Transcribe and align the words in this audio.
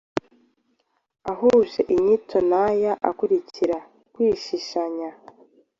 ahuje 1.31 1.79
inyito 1.93 2.37
n’aya 2.49 2.93
akurikira 3.09 3.77
Kwishishanya, 4.13 5.09